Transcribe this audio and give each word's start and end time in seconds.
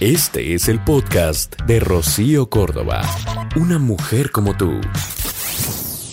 Este 0.00 0.52
es 0.52 0.68
el 0.68 0.84
podcast 0.84 1.58
de 1.62 1.80
Rocío 1.80 2.50
Córdoba. 2.50 3.00
Una 3.58 3.78
mujer 3.78 4.30
como 4.30 4.54
tú. 4.54 4.78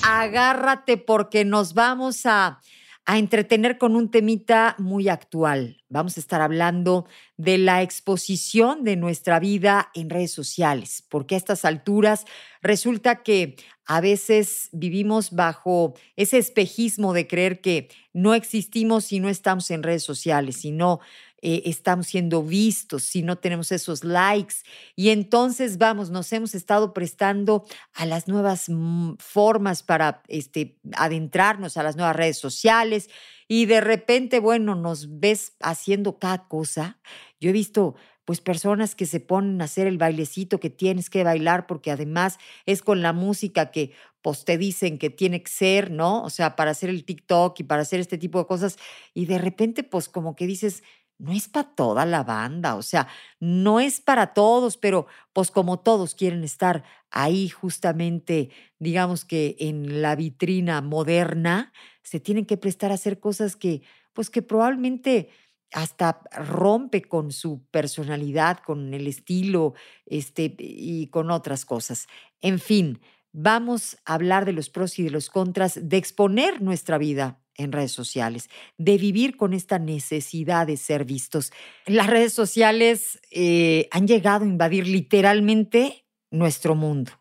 Agárrate 0.02 0.96
porque 0.96 1.44
nos 1.44 1.74
vamos 1.74 2.26
a, 2.26 2.62
a 3.04 3.18
entretener 3.18 3.78
con 3.78 3.98
un 3.98 4.10
temita 4.10 4.78
muy 4.80 5.10
actual. 5.10 5.84
Vamos 5.90 6.16
a 6.16 6.22
estar 6.22 6.40
hablando 6.40 7.08
de 7.36 7.58
la 7.58 7.82
exposición 7.82 8.86
de 8.86 8.96
nuestra 8.96 9.42
vida 9.42 9.92
en 9.96 10.10
redes 10.10 10.32
sociales, 10.32 11.04
porque 11.10 11.36
a 11.36 11.40
estas 11.40 11.66
alturas 11.66 12.24
resulta 12.62 13.22
que 13.22 13.58
a 13.86 14.00
veces 14.00 14.70
vivimos 14.72 15.32
bajo 15.32 15.94
ese 16.16 16.38
espejismo 16.38 17.12
de 17.12 17.28
creer 17.28 17.60
que 17.60 17.90
no 18.14 18.34
existimos 18.34 19.04
si 19.04 19.20
no 19.20 19.28
estamos 19.28 19.70
en 19.72 19.84
redes 19.84 20.04
sociales, 20.04 20.56
si 20.56 20.72
no 20.72 21.02
eh, 21.46 21.64
estamos 21.66 22.08
siendo 22.08 22.42
vistos, 22.42 23.04
si 23.04 23.22
no 23.22 23.38
tenemos 23.38 23.74
esos 23.74 24.06
likes. 24.06 24.56
Y 24.96 25.10
entonces, 25.10 25.78
vamos, 25.78 26.10
nos 26.10 26.32
hemos 26.32 26.56
estado 26.56 26.94
prestando 26.94 27.66
a 27.94 28.06
las 28.06 28.30
nuevas 28.30 28.70
mm, 28.70 29.16
formas 29.20 29.84
para 29.84 30.24
este, 30.30 30.80
adentrarnos 30.96 31.76
a 31.76 31.84
las 31.84 31.98
nuevas 31.98 32.16
redes 32.16 32.38
sociales 32.38 33.10
y 33.50 33.66
de 33.66 33.82
repente, 33.82 34.40
bueno, 34.40 34.74
nos 34.76 35.20
ves 35.20 35.58
haciendo 35.60 36.18
cada 36.18 36.48
cosa. 36.48 36.98
Yo 37.42 37.50
he 37.50 37.54
visto 37.54 37.96
pues 38.24 38.40
personas 38.40 38.96
que 38.96 39.06
se 39.06 39.20
ponen 39.20 39.62
a 39.62 39.66
hacer 39.66 39.86
el 39.86 39.98
bailecito 39.98 40.62
que 40.62 40.70
tienes 40.70 41.10
que 41.10 41.26
bailar 41.26 41.68
porque 41.68 41.92
además 41.92 42.38
es 42.66 42.82
con 42.82 43.02
la 43.02 43.12
música 43.12 43.70
que 43.70 43.92
pues 44.22 44.46
te 44.46 44.58
dicen 44.58 44.98
que 44.98 45.10
tiene 45.10 45.44
que 45.44 45.52
ser, 45.52 45.92
¿no? 45.92 46.24
O 46.24 46.30
sea, 46.30 46.56
para 46.56 46.72
hacer 46.72 46.90
el 46.90 47.04
TikTok 47.04 47.60
y 47.60 47.64
para 47.64 47.82
hacer 47.82 48.00
este 48.00 48.18
tipo 48.18 48.40
de 48.40 48.48
cosas 48.48 48.78
y 49.14 49.26
de 49.26 49.38
repente 49.38 49.84
pues 49.84 50.08
como 50.08 50.38
que 50.38 50.48
dices, 50.48 50.84
no 51.24 51.32
es 51.32 51.48
para 51.48 51.70
toda 51.70 52.06
la 52.06 52.24
banda, 52.24 52.76
o 52.76 52.82
sea, 52.82 53.08
no 53.40 53.80
es 53.80 54.02
para 54.02 54.34
todos, 54.34 54.76
pero 54.76 55.08
pues 55.32 55.52
como 55.52 55.80
todos 55.80 56.16
quieren 56.16 56.44
estar 56.44 56.84
ahí 57.12 57.48
justamente, 57.48 58.50
digamos 58.78 59.24
que 59.24 59.56
en 59.60 60.02
la 60.02 60.16
vitrina 60.18 60.82
moderna, 60.82 61.72
se 62.04 62.20
tienen 62.20 62.46
que 62.46 62.58
prestar 62.58 62.92
a 62.92 62.96
hacer 62.96 63.22
cosas 63.22 63.56
que, 63.56 63.84
pues 64.12 64.30
que 64.30 64.42
probablemente 64.42 65.30
hasta 65.72 66.22
rompe 66.34 67.02
con 67.02 67.32
su 67.32 67.66
personalidad, 67.72 68.60
con 68.60 68.94
el 68.94 69.08
estilo, 69.08 69.76
este, 70.06 70.54
y 70.60 71.08
con 71.08 71.32
otras 71.32 71.66
cosas. 71.66 72.08
En 72.42 72.60
fin, 72.60 73.00
vamos 73.32 73.98
a 74.06 74.16
hablar 74.16 74.44
de 74.46 74.52
los 74.52 74.70
pros 74.70 75.00
y 75.00 75.04
de 75.04 75.10
los 75.10 75.30
contras 75.30 75.80
de 75.82 75.98
exponer 75.98 76.62
nuestra 76.62 76.98
vida 76.98 77.43
en 77.58 77.72
redes 77.72 77.92
sociales, 77.92 78.50
de 78.78 78.98
vivir 78.98 79.38
con 79.38 79.54
esta 79.54 79.80
necesidad 79.80 80.68
de 80.68 80.78
ser 80.78 81.06
vistos. 81.06 81.52
Las 81.86 82.08
redes 82.08 82.34
sociales 82.34 83.20
eh, 83.32 83.88
han 83.92 84.08
llegado 84.08 84.46
a 84.46 84.48
invadir 84.48 84.88
literalmente 84.88 86.06
nuestro 86.32 86.76
mundo. 86.76 87.12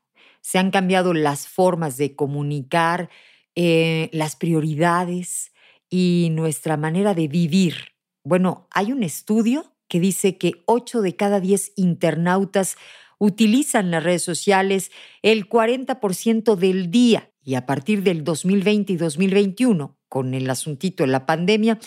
Se 0.40 0.58
han 0.58 0.70
cambiado 0.70 1.14
las 1.14 1.46
formas 1.46 1.96
de 1.96 2.16
comunicar, 2.16 3.10
eh, 3.54 4.08
las 4.12 4.36
prioridades 4.36 5.52
y 5.88 6.28
nuestra 6.32 6.76
manera 6.76 7.14
de 7.14 7.28
vivir. 7.28 7.92
Bueno, 8.24 8.66
hay 8.70 8.92
un 8.92 9.02
estudio 9.02 9.74
que 9.88 10.00
dice 10.00 10.38
que 10.38 10.62
8 10.66 11.02
de 11.02 11.16
cada 11.16 11.38
10 11.38 11.72
internautas 11.76 12.76
utilizan 13.18 13.90
las 13.90 14.02
redes 14.02 14.22
sociales 14.22 14.90
el 15.20 15.48
40% 15.48 16.56
del 16.56 16.90
día 16.90 17.30
y 17.44 17.54
a 17.54 17.66
partir 17.66 18.02
del 18.02 18.24
2020 18.24 18.94
y 18.94 18.96
2021 18.96 19.98
con 20.12 20.34
el 20.34 20.50
asuntito 20.50 21.04
de 21.04 21.06
la 21.06 21.24
pandemia, 21.24 21.78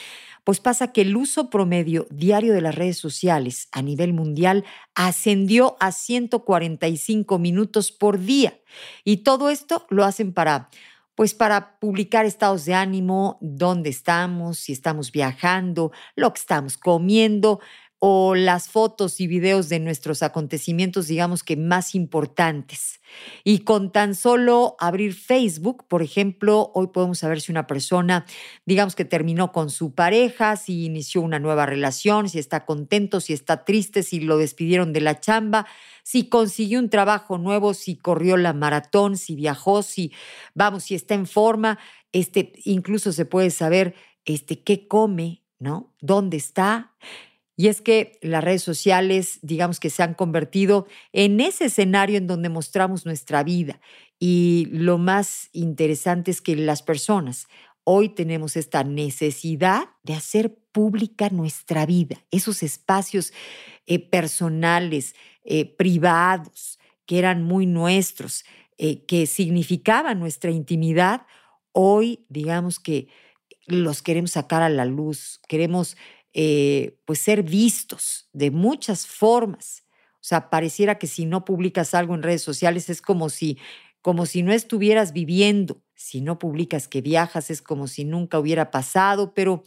pues 0.43 0.59
pasa 0.59 0.91
que 0.91 1.01
el 1.01 1.15
uso 1.15 1.51
promedio 1.51 2.07
diario 2.09 2.55
de 2.55 2.61
las 2.61 2.73
redes 2.73 2.97
sociales 2.97 3.67
a 3.71 3.83
nivel 3.83 4.13
mundial 4.13 4.65
ascendió 4.95 5.77
a 5.79 5.91
145 5.91 7.37
minutos 7.37 7.91
por 7.91 8.17
día. 8.19 8.57
Y 9.03 9.17
todo 9.17 9.51
esto 9.51 9.85
lo 9.91 10.05
hacen 10.05 10.33
para 10.33 10.71
pues 11.13 11.35
para 11.35 11.77
publicar 11.79 12.25
estados 12.25 12.65
de 12.65 12.73
ánimo, 12.73 13.37
dónde 13.41 13.89
estamos, 13.89 14.57
si 14.57 14.73
estamos 14.73 15.11
viajando, 15.11 15.91
lo 16.15 16.33
que 16.33 16.39
estamos 16.39 16.77
comiendo, 16.77 17.61
o 18.07 18.35
las 18.35 18.69
fotos 18.69 19.19
y 19.19 19.25
videos 19.25 19.67
de 19.67 19.79
nuestros 19.79 20.21
acontecimientos, 20.21 21.07
digamos 21.07 21.43
que 21.43 21.57
más 21.57 21.95
importantes. 21.95 23.01
Y 23.43 23.61
con 23.61 23.91
tan 23.91 24.13
solo 24.13 24.75
abrir 24.77 25.15
Facebook, 25.15 25.87
por 25.87 26.03
ejemplo, 26.03 26.69
hoy 26.75 26.89
podemos 26.93 27.17
saber 27.17 27.41
si 27.41 27.51
una 27.51 27.65
persona, 27.65 28.27
digamos 28.63 28.93
que 28.93 29.05
terminó 29.05 29.51
con 29.51 29.71
su 29.71 29.95
pareja, 29.95 30.55
si 30.55 30.85
inició 30.85 31.21
una 31.21 31.39
nueva 31.39 31.65
relación, 31.65 32.29
si 32.29 32.37
está 32.37 32.63
contento, 32.63 33.21
si 33.21 33.33
está 33.33 33.65
triste, 33.65 34.03
si 34.03 34.19
lo 34.19 34.37
despidieron 34.37 34.93
de 34.93 35.01
la 35.01 35.19
chamba, 35.19 35.65
si 36.03 36.29
consiguió 36.29 36.77
un 36.77 36.91
trabajo 36.91 37.39
nuevo, 37.39 37.73
si 37.73 37.95
corrió 37.95 38.37
la 38.37 38.53
maratón, 38.53 39.17
si 39.17 39.33
viajó, 39.35 39.81
si, 39.81 40.11
vamos, 40.53 40.83
si 40.83 40.93
está 40.93 41.15
en 41.15 41.25
forma, 41.25 41.79
este, 42.11 42.53
incluso 42.65 43.11
se 43.13 43.25
puede 43.25 43.49
saber 43.49 43.95
este, 44.25 44.61
qué 44.61 44.87
come, 44.87 45.41
¿no? 45.57 45.91
¿Dónde 46.01 46.37
está? 46.37 46.93
Y 47.57 47.67
es 47.67 47.81
que 47.81 48.17
las 48.21 48.43
redes 48.43 48.63
sociales, 48.63 49.39
digamos 49.41 49.79
que 49.79 49.89
se 49.89 50.03
han 50.03 50.13
convertido 50.13 50.87
en 51.13 51.39
ese 51.39 51.65
escenario 51.65 52.17
en 52.17 52.27
donde 52.27 52.49
mostramos 52.49 53.05
nuestra 53.05 53.43
vida. 53.43 53.79
Y 54.19 54.67
lo 54.71 54.97
más 54.97 55.49
interesante 55.53 56.31
es 56.31 56.41
que 56.41 56.55
las 56.55 56.83
personas 56.83 57.47
hoy 57.85 58.09
tenemos 58.09 58.57
esta 58.57 58.83
necesidad 58.83 59.89
de 60.03 60.15
hacer 60.15 60.57
pública 60.71 61.29
nuestra 61.29 61.85
vida, 61.85 62.17
esos 62.31 62.63
espacios 62.63 63.31
eh, 63.85 63.99
personales, 63.99 65.15
eh, 65.45 65.65
privados, 65.65 66.79
que 67.05 67.19
eran 67.19 67.43
muy 67.43 67.67
nuestros, 67.67 68.43
eh, 68.77 69.05
que 69.05 69.27
significaban 69.27 70.19
nuestra 70.19 70.51
intimidad, 70.51 71.27
hoy 71.71 72.25
digamos 72.27 72.79
que 72.79 73.07
los 73.67 74.01
queremos 74.01 74.31
sacar 74.31 74.63
a 74.63 74.69
la 74.69 74.85
luz, 74.85 75.39
queremos 75.47 75.95
eh, 76.37 76.97
pues 77.05 77.19
ser 77.19 77.43
vistos 77.43 78.27
de 78.33 78.51
muchas 78.51 79.07
formas. 79.07 79.85
O 80.15 80.27
sea, 80.27 80.49
pareciera 80.49 80.99
que 80.99 81.07
si 81.07 81.25
no 81.25 81.45
publicas 81.45 81.93
algo 81.93 82.13
en 82.13 82.23
redes 82.23 82.41
sociales 82.41 82.89
es 82.89 83.01
como 83.01 83.29
si, 83.29 83.57
como 84.01 84.25
si 84.25 84.43
no 84.43 84.51
estuvieras 84.51 85.13
viviendo. 85.13 85.81
Si 85.95 86.19
no 86.19 86.37
publicas 86.37 86.89
que 86.89 86.99
viajas 86.99 87.49
es 87.51 87.61
como 87.61 87.87
si 87.87 88.03
nunca 88.03 88.37
hubiera 88.37 88.69
pasado, 88.69 89.33
pero 89.33 89.63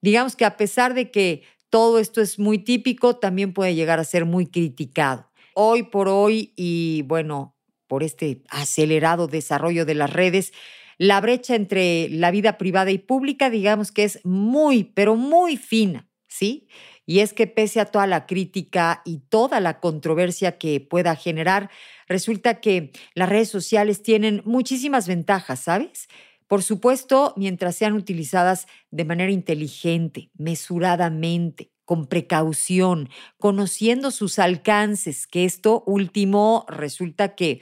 digamos 0.00 0.34
que 0.34 0.46
a 0.46 0.56
pesar 0.56 0.94
de 0.94 1.10
que 1.10 1.42
todo 1.68 1.98
esto 1.98 2.22
es 2.22 2.38
muy 2.38 2.58
típico, 2.58 3.16
también 3.16 3.52
puede 3.52 3.74
llegar 3.74 4.00
a 4.00 4.04
ser 4.04 4.24
muy 4.24 4.46
criticado. 4.46 5.30
Hoy 5.52 5.82
por 5.82 6.08
hoy 6.08 6.54
y 6.56 7.02
bueno, 7.02 7.54
por 7.86 8.02
este 8.02 8.42
acelerado 8.48 9.26
desarrollo 9.26 9.84
de 9.84 9.94
las 9.94 10.10
redes, 10.10 10.54
la 10.98 11.20
brecha 11.20 11.54
entre 11.54 12.08
la 12.10 12.30
vida 12.30 12.58
privada 12.58 12.90
y 12.90 12.98
pública, 12.98 13.50
digamos 13.50 13.92
que 13.92 14.04
es 14.04 14.20
muy, 14.24 14.84
pero 14.84 15.16
muy 15.16 15.56
fina, 15.56 16.08
¿sí? 16.26 16.68
Y 17.06 17.20
es 17.20 17.32
que 17.32 17.46
pese 17.46 17.80
a 17.80 17.86
toda 17.86 18.06
la 18.06 18.26
crítica 18.26 19.00
y 19.06 19.20
toda 19.30 19.60
la 19.60 19.80
controversia 19.80 20.58
que 20.58 20.80
pueda 20.80 21.16
generar, 21.16 21.70
resulta 22.06 22.60
que 22.60 22.92
las 23.14 23.28
redes 23.28 23.48
sociales 23.48 24.02
tienen 24.02 24.42
muchísimas 24.44 25.08
ventajas, 25.08 25.60
¿sabes? 25.60 26.08
Por 26.48 26.62
supuesto, 26.62 27.34
mientras 27.36 27.76
sean 27.76 27.92
utilizadas 27.94 28.66
de 28.90 29.04
manera 29.04 29.32
inteligente, 29.32 30.30
mesuradamente, 30.36 31.70
con 31.84 32.06
precaución, 32.06 33.08
conociendo 33.38 34.10
sus 34.10 34.38
alcances, 34.38 35.26
que 35.26 35.46
esto 35.46 35.82
último 35.86 36.66
resulta 36.68 37.34
que 37.34 37.60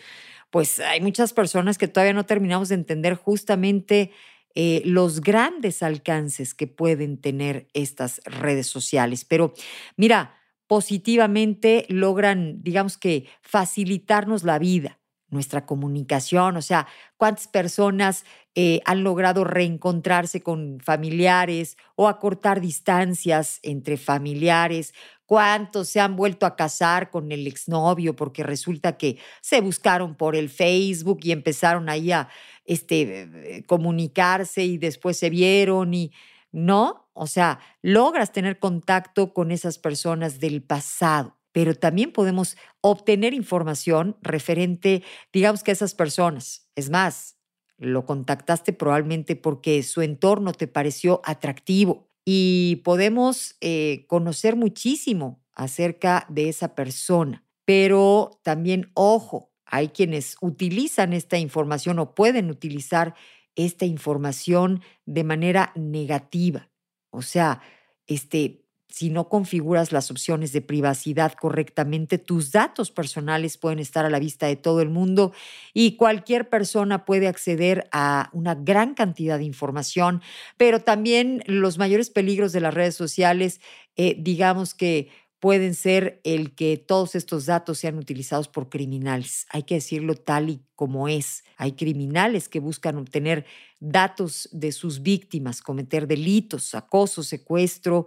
pues 0.57 0.81
hay 0.81 1.03
muchas 1.03 1.35
personas 1.35 1.77
que 1.77 1.87
todavía 1.87 2.15
no 2.15 2.25
terminamos 2.25 2.71
de 2.71 2.77
entender 2.77 3.15
justamente 3.15 4.11
eh, 4.55 4.81
los 4.87 5.21
grandes 5.21 5.83
alcances 5.83 6.55
que 6.55 6.67
pueden 6.67 7.21
tener 7.21 7.69
estas 7.75 8.23
redes 8.25 8.67
sociales. 8.67 9.27
Pero 9.27 9.53
mira, 9.99 10.35
positivamente 10.67 11.85
logran, 11.91 12.63
digamos 12.63 12.97
que, 12.97 13.29
facilitarnos 13.43 14.45
la 14.45 14.59
vida 14.59 14.99
nuestra 15.29 15.67
comunicación, 15.67 16.57
o 16.57 16.63
sea, 16.63 16.87
cuántas 17.19 17.49
personas 17.49 18.25
eh, 18.59 18.81
han 18.87 19.05
logrado 19.05 19.45
reencontrarse 19.45 20.43
con 20.43 20.81
familiares 20.81 21.77
o 21.95 22.09
acortar 22.09 22.63
distancias 22.63 23.61
entre 23.63 23.99
familiares, 23.99 24.95
cuántos 25.27 25.91
se 25.91 26.01
han 26.01 26.17
vuelto 26.17 26.47
a 26.47 26.57
casar 26.57 27.11
con 27.11 27.31
el 27.33 27.47
exnovio 27.47 28.17
porque 28.17 28.43
resulta 28.43 28.97
que 28.97 29.19
se 29.43 29.61
buscaron 29.61 30.15
por 30.15 30.35
el 30.37 30.49
Facebook 30.49 31.21
y 31.23 31.33
empezaron 31.33 31.91
ahí 31.91 32.13
a 32.13 32.31
este, 32.65 33.63
comunicarse 33.67 34.65
y 34.65 34.79
después 34.79 35.19
se 35.19 35.29
vieron 35.29 35.93
y 35.93 36.13
no, 36.51 37.11
o 37.13 37.27
sea, 37.27 37.61
logras 37.83 38.33
tener 38.33 38.59
contacto 38.59 39.35
con 39.35 39.51
esas 39.51 39.79
personas 39.79 40.41
del 40.41 40.63
pasado 40.63 41.37
pero 41.53 41.75
también 41.75 42.13
podemos 42.13 42.55
obtener 42.83 43.33
información 43.33 44.19
referente, 44.21 45.03
digamos 45.33 45.63
que 45.63 45.71
a 45.71 45.73
esas 45.73 45.95
personas. 45.95 46.69
Es 46.75 46.91
más, 46.91 47.36
lo 47.79 48.07
contactaste 48.07 48.73
probablemente 48.73 49.37
porque 49.37 49.83
su 49.83 50.03
entorno 50.03 50.53
te 50.53 50.67
pareció 50.67 51.21
atractivo 51.25 52.09
y 52.25 52.83
podemos 52.85 53.57
eh, 53.61 54.05
conocer 54.09 54.57
muchísimo 54.57 55.45
acerca 55.53 56.27
de 56.29 56.49
esa 56.49 56.75
persona. 56.75 57.45
Pero 57.65 58.41
también, 58.43 58.91
ojo, 58.95 59.53
hay 59.65 59.89
quienes 59.89 60.37
utilizan 60.41 61.13
esta 61.13 61.39
información 61.39 61.99
o 61.99 62.15
pueden 62.15 62.51
utilizar 62.51 63.15
esta 63.57 63.85
información 63.85 64.83
de 65.07 65.25
manera 65.25 65.73
negativa. 65.75 66.71
O 67.11 67.23
sea, 67.23 67.63
este, 68.07 68.66
si 68.97 69.11
no 69.11 69.29
configuras 69.29 69.93
las 69.93 70.11
opciones 70.11 70.55
de 70.55 70.63
privacidad 70.63 71.35
correctamente, 71.35 72.17
tus 72.17 72.51
datos 72.51 72.91
personales 72.91 73.59
pueden 73.59 73.79
estar 73.79 74.07
a 74.07 74.09
la 74.11 74.19
vista 74.19 74.47
de 74.47 74.57
todo 74.57 74.81
el 74.81 74.89
mundo 74.89 75.35
y 75.75 75.97
cualquier 75.97 76.49
persona 76.49 77.05
puede 77.05 77.29
acceder 77.29 77.91
a 77.93 78.31
una 78.33 78.55
gran 78.55 78.95
cantidad 78.95 79.37
de 79.37 79.45
información, 79.45 80.23
pero 80.57 80.81
también 80.81 81.43
los 81.45 81.77
mayores 81.77 82.09
peligros 82.09 82.53
de 82.53 82.61
las 82.63 82.73
redes 82.73 82.95
sociales, 82.95 83.61
eh, 83.97 84.17
digamos 84.19 84.73
que 84.73 85.11
pueden 85.41 85.75
ser 85.75 86.23
el 86.25 86.55
que 86.55 86.79
todos 86.79 87.17
estos 87.17 87.45
datos 87.45 87.77
sean 87.77 87.99
utilizados 87.99 88.49
por 88.49 88.71
criminales. 88.71 89.45
Hay 89.51 89.65
que 89.65 89.75
decirlo 89.75 90.15
tal 90.15 90.49
y 90.49 90.63
como 90.75 91.07
es. 91.07 91.45
Hay 91.59 91.73
criminales 91.73 92.49
que 92.49 92.61
buscan 92.61 92.97
obtener 92.97 93.45
datos 93.79 94.49
de 94.53 94.73
sus 94.73 95.03
víctimas, 95.03 95.61
cometer 95.61 96.07
delitos, 96.07 96.75
acoso, 96.75 97.23
secuestro, 97.23 98.07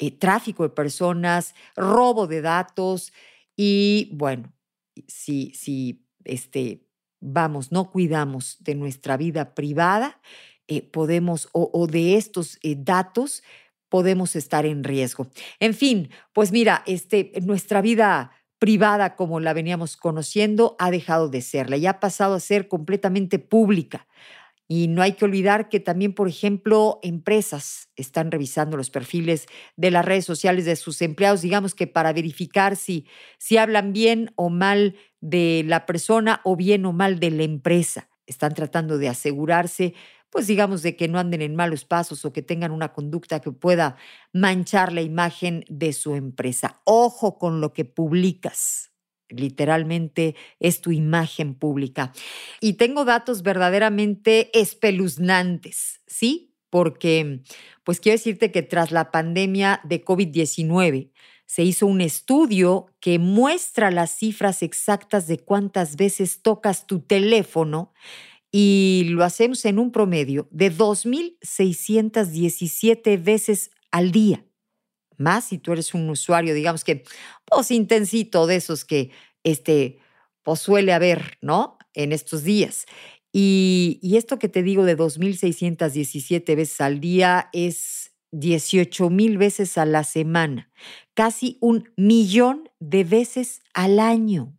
eh, 0.00 0.10
tráfico 0.10 0.62
de 0.62 0.70
personas, 0.70 1.54
robo 1.76 2.26
de 2.26 2.40
datos 2.40 3.12
y 3.54 4.08
bueno, 4.14 4.50
si, 5.06 5.52
si 5.54 6.06
este, 6.24 6.86
vamos, 7.20 7.70
no 7.70 7.90
cuidamos 7.90 8.56
de 8.60 8.74
nuestra 8.74 9.18
vida 9.18 9.54
privada, 9.54 10.22
eh, 10.68 10.80
podemos, 10.80 11.50
o, 11.52 11.86
de 11.86 12.16
estos 12.16 12.58
eh, 12.62 12.76
datos, 12.78 13.42
podemos 13.90 14.36
estar 14.36 14.64
en 14.64 14.84
riesgo. 14.84 15.26
En 15.58 15.74
fin, 15.74 16.08
pues 16.32 16.50
mira, 16.50 16.82
este, 16.86 17.32
nuestra 17.42 17.82
vida 17.82 18.32
privada 18.58 19.16
como 19.16 19.38
la 19.38 19.52
veníamos 19.52 19.98
conociendo 19.98 20.76
ha 20.78 20.90
dejado 20.90 21.28
de 21.28 21.42
serla 21.42 21.76
y 21.76 21.86
ha 21.86 22.00
pasado 22.00 22.34
a 22.34 22.40
ser 22.40 22.68
completamente 22.68 23.38
pública. 23.38 24.06
Y 24.72 24.86
no 24.86 25.02
hay 25.02 25.14
que 25.14 25.24
olvidar 25.24 25.68
que 25.68 25.80
también, 25.80 26.14
por 26.14 26.28
ejemplo, 26.28 27.00
empresas 27.02 27.88
están 27.96 28.30
revisando 28.30 28.76
los 28.76 28.88
perfiles 28.88 29.46
de 29.74 29.90
las 29.90 30.04
redes 30.04 30.24
sociales 30.24 30.64
de 30.64 30.76
sus 30.76 31.02
empleados, 31.02 31.42
digamos 31.42 31.74
que 31.74 31.88
para 31.88 32.12
verificar 32.12 32.76
si, 32.76 33.04
si 33.36 33.56
hablan 33.56 33.92
bien 33.92 34.32
o 34.36 34.48
mal 34.48 34.94
de 35.20 35.64
la 35.66 35.86
persona 35.86 36.40
o 36.44 36.54
bien 36.54 36.86
o 36.86 36.92
mal 36.92 37.18
de 37.18 37.32
la 37.32 37.42
empresa. 37.42 38.10
Están 38.26 38.54
tratando 38.54 38.96
de 38.98 39.08
asegurarse, 39.08 39.94
pues 40.30 40.46
digamos, 40.46 40.82
de 40.82 40.94
que 40.94 41.08
no 41.08 41.18
anden 41.18 41.42
en 41.42 41.56
malos 41.56 41.84
pasos 41.84 42.24
o 42.24 42.32
que 42.32 42.42
tengan 42.42 42.70
una 42.70 42.92
conducta 42.92 43.40
que 43.40 43.50
pueda 43.50 43.96
manchar 44.32 44.92
la 44.92 45.02
imagen 45.02 45.64
de 45.68 45.92
su 45.92 46.14
empresa. 46.14 46.80
Ojo 46.84 47.38
con 47.40 47.60
lo 47.60 47.72
que 47.72 47.84
publicas 47.84 48.89
literalmente 49.30 50.34
es 50.58 50.80
tu 50.80 50.90
imagen 50.92 51.54
pública. 51.54 52.12
Y 52.60 52.72
tengo 52.74 53.04
datos 53.04 53.42
verdaderamente 53.42 54.50
espeluznantes, 54.58 56.00
¿sí? 56.06 56.54
Porque, 56.70 57.42
pues 57.84 58.00
quiero 58.00 58.16
decirte 58.16 58.50
que 58.52 58.62
tras 58.62 58.92
la 58.92 59.10
pandemia 59.10 59.80
de 59.84 60.02
COVID-19, 60.04 61.10
se 61.46 61.64
hizo 61.64 61.86
un 61.86 62.00
estudio 62.00 62.86
que 63.00 63.18
muestra 63.18 63.90
las 63.90 64.12
cifras 64.12 64.62
exactas 64.62 65.26
de 65.26 65.40
cuántas 65.40 65.96
veces 65.96 66.42
tocas 66.42 66.86
tu 66.86 67.00
teléfono 67.00 67.92
y 68.52 69.06
lo 69.08 69.24
hacemos 69.24 69.64
en 69.64 69.80
un 69.80 69.90
promedio 69.90 70.46
de 70.52 70.72
2.617 70.72 73.20
veces 73.20 73.72
al 73.90 74.12
día 74.12 74.44
más 75.20 75.44
si 75.46 75.58
tú 75.58 75.72
eres 75.72 75.94
un 75.94 76.08
usuario, 76.10 76.54
digamos 76.54 76.84
que, 76.84 77.04
pues 77.44 77.70
intensito 77.70 78.46
de 78.46 78.56
esos 78.56 78.84
que, 78.84 79.10
este, 79.44 79.98
pues 80.42 80.60
suele 80.60 80.92
haber, 80.92 81.38
¿no? 81.40 81.78
En 81.94 82.12
estos 82.12 82.42
días. 82.42 82.86
Y, 83.32 84.00
y 84.02 84.16
esto 84.16 84.38
que 84.38 84.48
te 84.48 84.62
digo 84.62 84.84
de 84.84 84.96
2.617 84.96 86.56
veces 86.56 86.80
al 86.80 87.00
día 87.00 87.48
es 87.52 88.12
18 88.32 89.10
mil 89.10 89.38
veces 89.38 89.76
a 89.78 89.84
la 89.84 90.04
semana, 90.04 90.70
casi 91.14 91.58
un 91.60 91.90
millón 91.96 92.68
de 92.78 93.04
veces 93.04 93.60
al 93.74 94.00
año. 94.00 94.56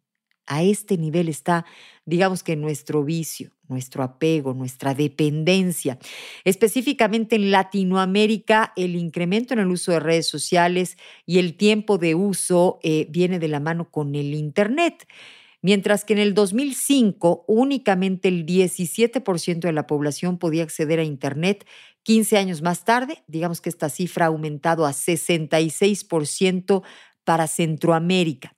A 0.47 0.63
este 0.63 0.97
nivel 0.97 1.29
está, 1.29 1.65
digamos 2.05 2.43
que 2.43 2.55
nuestro 2.55 3.03
vicio 3.03 3.51
nuestro 3.71 4.03
apego, 4.03 4.53
nuestra 4.53 4.93
dependencia. 4.93 5.97
Específicamente 6.43 7.37
en 7.37 7.49
Latinoamérica, 7.49 8.73
el 8.75 8.95
incremento 8.95 9.53
en 9.53 9.61
el 9.61 9.71
uso 9.71 9.91
de 9.93 9.99
redes 9.99 10.27
sociales 10.27 10.97
y 11.25 11.39
el 11.39 11.55
tiempo 11.55 11.97
de 11.97 12.13
uso 12.13 12.79
eh, 12.83 13.07
viene 13.09 13.39
de 13.39 13.47
la 13.47 13.59
mano 13.59 13.89
con 13.89 14.13
el 14.13 14.35
Internet. 14.35 15.07
Mientras 15.63 16.05
que 16.05 16.13
en 16.13 16.19
el 16.19 16.33
2005 16.33 17.45
únicamente 17.47 18.27
el 18.27 18.45
17% 18.45 19.59
de 19.59 19.73
la 19.73 19.87
población 19.87 20.37
podía 20.37 20.63
acceder 20.63 20.99
a 20.99 21.03
Internet, 21.03 21.65
15 22.03 22.37
años 22.37 22.61
más 22.63 22.83
tarde, 22.83 23.23
digamos 23.27 23.61
que 23.61 23.69
esta 23.69 23.89
cifra 23.89 24.25
ha 24.25 24.29
aumentado 24.29 24.85
a 24.87 24.91
66% 24.91 26.83
para 27.23 27.45
Centroamérica. 27.45 28.55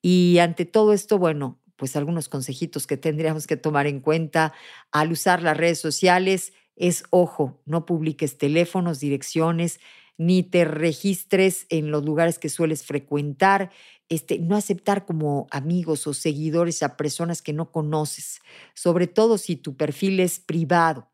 Y 0.00 0.38
ante 0.38 0.66
todo 0.66 0.92
esto, 0.92 1.18
bueno, 1.18 1.58
pues 1.76 1.96
algunos 1.96 2.28
consejitos 2.28 2.86
que 2.86 2.96
tendríamos 2.96 3.46
que 3.46 3.56
tomar 3.56 3.86
en 3.86 4.00
cuenta 4.00 4.52
al 4.90 5.12
usar 5.12 5.42
las 5.42 5.56
redes 5.56 5.78
sociales 5.78 6.52
es, 6.76 7.04
ojo, 7.10 7.60
no 7.64 7.86
publiques 7.86 8.38
teléfonos, 8.38 9.00
direcciones, 9.00 9.80
ni 10.18 10.42
te 10.42 10.64
registres 10.64 11.66
en 11.68 11.90
los 11.90 12.04
lugares 12.04 12.38
que 12.38 12.48
sueles 12.48 12.84
frecuentar, 12.84 13.70
este, 14.08 14.38
no 14.38 14.56
aceptar 14.56 15.04
como 15.04 15.46
amigos 15.50 16.06
o 16.06 16.14
seguidores 16.14 16.82
a 16.82 16.96
personas 16.96 17.42
que 17.42 17.52
no 17.52 17.70
conoces, 17.72 18.40
sobre 18.74 19.06
todo 19.06 19.36
si 19.36 19.56
tu 19.56 19.76
perfil 19.76 20.20
es 20.20 20.38
privado. 20.38 21.08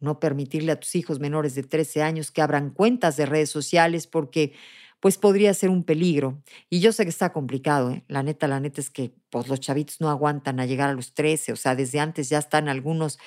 No 0.00 0.18
permitirle 0.18 0.72
a 0.72 0.80
tus 0.80 0.96
hijos 0.96 1.20
menores 1.20 1.54
de 1.54 1.62
13 1.62 2.02
años 2.02 2.32
que 2.32 2.42
abran 2.42 2.70
cuentas 2.70 3.16
de 3.16 3.24
redes 3.24 3.50
sociales 3.50 4.08
porque 4.08 4.52
pues 5.02 5.18
podría 5.18 5.52
ser 5.52 5.68
un 5.68 5.82
peligro. 5.82 6.40
Y 6.70 6.78
yo 6.78 6.92
sé 6.92 7.02
que 7.02 7.10
está 7.10 7.32
complicado, 7.32 7.90
¿eh? 7.90 8.04
La 8.06 8.22
neta, 8.22 8.46
la 8.46 8.60
neta 8.60 8.80
es 8.80 8.88
que 8.88 9.12
pues, 9.30 9.48
los 9.48 9.58
chavitos 9.58 10.00
no 10.00 10.08
aguantan 10.08 10.60
a 10.60 10.66
llegar 10.66 10.88
a 10.90 10.94
los 10.94 11.12
13, 11.12 11.52
o 11.52 11.56
sea, 11.56 11.74
desde 11.74 11.98
antes 11.98 12.28
ya 12.28 12.38
están 12.38 12.68
algunos 12.68 13.18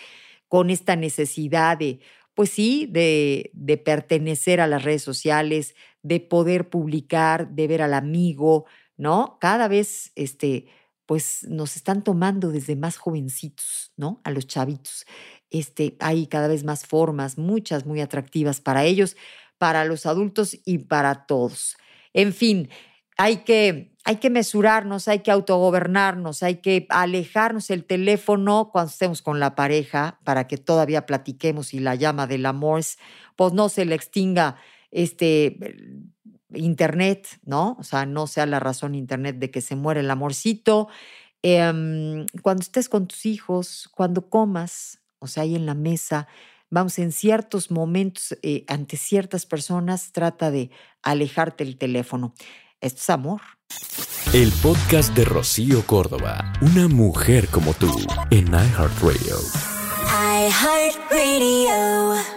con 0.47 0.69
esta 0.69 0.95
necesidad 0.95 1.77
de, 1.77 1.99
pues 2.33 2.49
sí, 2.51 2.87
de, 2.89 3.51
de 3.53 3.77
pertenecer 3.77 4.61
a 4.61 4.67
las 4.67 4.83
redes 4.83 5.03
sociales, 5.03 5.75
de 6.01 6.21
poder 6.21 6.69
publicar, 6.69 7.49
de 7.49 7.67
ver 7.67 7.81
al 7.81 7.93
amigo, 7.93 8.65
¿no? 8.95 9.37
Cada 9.41 9.67
vez, 9.67 10.13
este, 10.15 10.67
pues 11.05 11.45
nos 11.49 11.75
están 11.75 12.03
tomando 12.05 12.51
desde 12.51 12.77
más 12.77 12.95
jovencitos, 12.97 13.91
¿no? 13.97 14.21
A 14.23 14.31
los 14.31 14.47
chavitos. 14.47 15.05
Este, 15.49 15.97
hay 15.99 16.27
cada 16.27 16.47
vez 16.47 16.63
más 16.63 16.85
formas, 16.85 17.37
muchas 17.37 17.85
muy 17.85 17.99
atractivas 18.01 18.61
para 18.61 18.85
ellos 18.85 19.17
para 19.57 19.85
los 19.85 20.05
adultos 20.05 20.57
y 20.65 20.79
para 20.79 21.25
todos. 21.25 21.77
En 22.13 22.33
fin, 22.33 22.69
hay 23.17 23.37
que, 23.37 23.95
hay 24.03 24.17
que 24.17 24.29
mesurarnos, 24.29 25.07
hay 25.07 25.19
que 25.19 25.31
autogobernarnos, 25.31 26.43
hay 26.43 26.55
que 26.57 26.85
alejarnos 26.89 27.69
el 27.69 27.85
teléfono 27.85 28.69
cuando 28.71 28.91
estemos 28.91 29.21
con 29.21 29.39
la 29.39 29.55
pareja 29.55 30.19
para 30.23 30.47
que 30.47 30.57
todavía 30.57 31.05
platiquemos 31.05 31.73
y 31.73 31.79
la 31.79 31.95
llama 31.95 32.27
del 32.27 32.45
amor, 32.45 32.81
pues 33.35 33.53
no 33.53 33.69
se 33.69 33.85
le 33.85 33.95
extinga 33.95 34.57
este 34.91 35.57
internet, 36.53 37.39
¿no? 37.43 37.75
O 37.79 37.83
sea, 37.83 38.05
no 38.05 38.27
sea 38.27 38.45
la 38.45 38.59
razón 38.59 38.95
internet 38.95 39.37
de 39.37 39.51
que 39.51 39.61
se 39.61 39.75
muere 39.75 40.01
el 40.01 40.11
amorcito. 40.11 40.87
Em, 41.41 42.25
cuando 42.41 42.61
estés 42.61 42.89
con 42.89 43.07
tus 43.07 43.25
hijos, 43.25 43.89
cuando 43.93 44.29
comas, 44.29 44.99
o 45.19 45.27
sea, 45.27 45.43
ahí 45.43 45.55
en 45.55 45.65
la 45.65 45.73
mesa, 45.75 46.27
vamos, 46.75 46.99
en 46.99 47.11
ciertos 47.13 47.71
momentos, 47.71 48.37
eh, 48.43 48.65
ante 48.67 48.97
ciertas 48.97 49.45
personas, 49.45 50.11
trata 50.11 50.51
de 50.51 50.71
alejarte 51.01 51.63
el 51.63 51.77
teléfono. 51.77 52.33
Esto 52.81 52.99
es 52.99 53.09
amor. 53.09 53.41
El 54.33 54.51
podcast 54.61 55.15
de 55.15 55.23
Rocío 55.23 55.87
Córdoba, 55.87 56.51
una 56.59 56.89
mujer 56.89 57.47
como 57.47 57.73
tú, 57.73 57.95
en 58.29 58.47
iHeartRadio. 58.47 59.37
iHeartRadio. 60.49 62.34